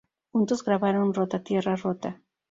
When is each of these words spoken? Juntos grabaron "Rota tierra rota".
Juntos 0.31 0.63
grabaron 0.65 1.13
"Rota 1.13 1.43
tierra 1.43 1.75
rota". 1.75 2.19